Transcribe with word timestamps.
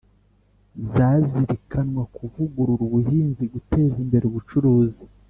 zazirikanwa 0.93 2.03
kuvugurura 2.15 2.81
ubuhinzi, 2.85 3.43
guteza 3.53 3.95
imbere 4.05 4.25
ubucuruzi 4.27 5.01